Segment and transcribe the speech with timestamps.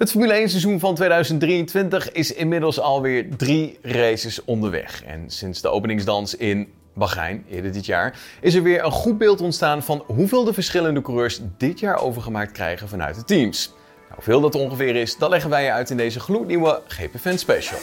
[0.00, 5.04] Het Formule 1 seizoen van 2023 is inmiddels alweer drie races onderweg.
[5.04, 9.40] En sinds de openingsdans in Bahrein eerder dit jaar is er weer een goed beeld
[9.40, 13.72] ontstaan van hoeveel de verschillende coureurs dit jaar overgemaakt krijgen vanuit de teams.
[14.00, 17.78] Nou, hoeveel dat ongeveer is, dat leggen wij je uit in deze gloednieuwe GP Special.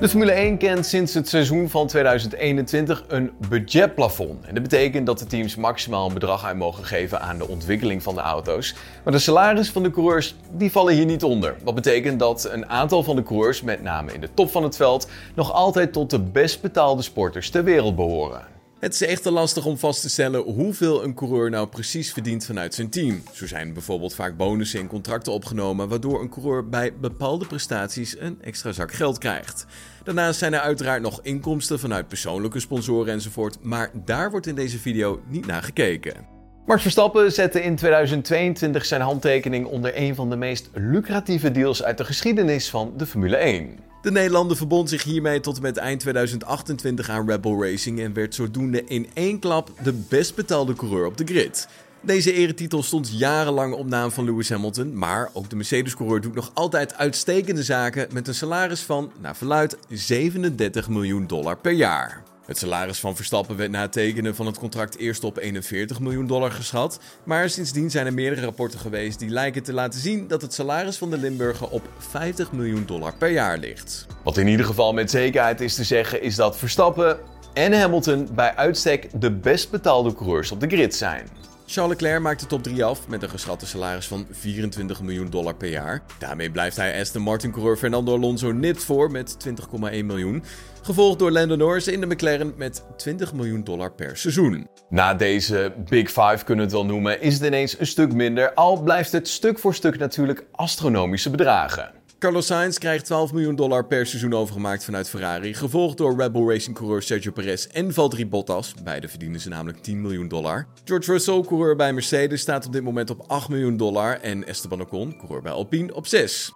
[0.00, 4.44] De Formule 1 kent sinds het seizoen van 2021 een budgetplafond.
[4.44, 8.02] En dat betekent dat de teams maximaal een bedrag uit mogen geven aan de ontwikkeling
[8.02, 8.74] van de auto's.
[9.04, 11.56] Maar de salaris van de coureurs die vallen hier niet onder.
[11.64, 14.76] Wat betekent dat een aantal van de coureurs, met name in de top van het
[14.76, 18.57] veld, nog altijd tot de best betaalde sporters ter wereld behoren.
[18.78, 22.44] Het is echt te lastig om vast te stellen hoeveel een coureur nou precies verdient
[22.44, 23.22] vanuit zijn team.
[23.32, 28.38] Zo zijn bijvoorbeeld vaak bonussen en contracten opgenomen, waardoor een coureur bij bepaalde prestaties een
[28.42, 29.66] extra zak geld krijgt.
[30.04, 34.78] Daarnaast zijn er uiteraard nog inkomsten vanuit persoonlijke sponsoren enzovoort, maar daar wordt in deze
[34.78, 36.26] video niet naar gekeken.
[36.66, 41.98] Max Verstappen zette in 2022 zijn handtekening onder een van de meest lucratieve deals uit
[41.98, 43.87] de geschiedenis van de Formule 1.
[44.02, 48.12] De Nederlander verbond zich hiermee tot en met eind 2028 aan Red Bull Racing en
[48.12, 51.68] werd zodoende in één klap de best betaalde coureur op de grid.
[52.00, 56.50] Deze eretitel stond jarenlang op naam van Lewis Hamilton, maar ook de Mercedes-coureur doet nog
[56.54, 62.22] altijd uitstekende zaken met een salaris van, naar verluid, 37 miljoen dollar per jaar.
[62.48, 66.26] Het salaris van Verstappen werd na het tekenen van het contract eerst op 41 miljoen
[66.26, 70.42] dollar geschat, maar sindsdien zijn er meerdere rapporten geweest die lijken te laten zien dat
[70.42, 74.06] het salaris van de Limburger op 50 miljoen dollar per jaar ligt.
[74.24, 77.18] Wat in ieder geval met zekerheid is te zeggen is dat Verstappen
[77.52, 81.28] en Hamilton bij uitstek de best betaalde coureurs op de grid zijn.
[81.70, 85.54] Charles Leclerc maakt de top 3 af met een geschatte salaris van 24 miljoen dollar
[85.54, 86.02] per jaar.
[86.18, 90.42] Daarmee blijft hij Aston Martin-coureur Fernando Alonso nipt voor met 20,1 miljoen.
[90.82, 94.68] Gevolgd door Lando Norris in de McLaren met 20 miljoen dollar per seizoen.
[94.88, 98.54] Na deze Big Five kunnen we het wel noemen, is het ineens een stuk minder,
[98.54, 101.90] al blijft het stuk voor stuk natuurlijk astronomische bedragen.
[102.18, 106.48] Carlos Sainz krijgt 12 miljoen dollar per seizoen overgemaakt vanuit Ferrari, gevolgd door Red Bull
[106.48, 108.74] Racing coureur Sergio Perez en Valtteri Bottas.
[108.82, 110.66] Beide verdienen ze namelijk 10 miljoen dollar.
[110.84, 114.80] George Russell, coureur bij Mercedes, staat op dit moment op 8 miljoen dollar en Esteban
[114.80, 116.52] Ocon, coureur bij Alpine, op 6.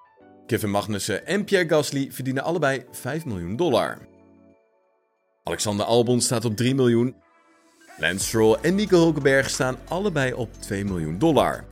[0.47, 3.99] Kevin Magnussen en Pierre Gasly verdienen allebei 5 miljoen dollar.
[5.43, 7.15] Alexander Albon staat op 3 miljoen.
[7.99, 11.65] Lance Stroll en Nico Hulkenberg staan allebei op 2 miljoen dollar.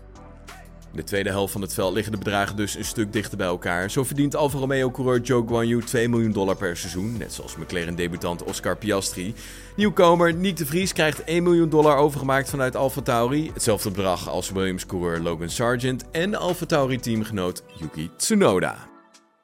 [0.91, 3.47] In de tweede helft van het veld liggen de bedragen dus een stuk dichter bij
[3.47, 3.91] elkaar.
[3.91, 8.45] Zo verdient Alfa Romeo-coureur Joe Guan Yu 2 miljoen dollar per seizoen, net zoals McLaren-debutant
[8.45, 9.35] Oscar Piastri.
[9.77, 13.51] Nieuwkomer Nick de Vries krijgt 1 miljoen dollar overgemaakt vanuit Alfa Tauri.
[13.53, 18.89] Hetzelfde bedrag als Williams-coureur Logan Sargent en Alfa Tauri-teamgenoot Yuki Tsunoda.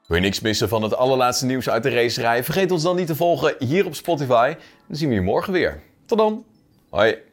[0.07, 2.45] Wil je niks missen van het allerlaatste nieuws uit de racerij?
[2.45, 4.55] Vergeet ons dan niet te volgen hier op Spotify.
[4.89, 5.83] Dan zien we je morgen weer.
[6.07, 6.45] Tot dan.
[6.91, 7.26] Hoi.